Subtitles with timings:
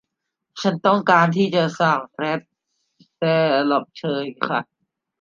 [0.61, 2.39] ฉันต้องการที่จะสั่งเพรท
[3.17, 3.21] เซ
[3.69, 4.59] ลอบเชยค่ะ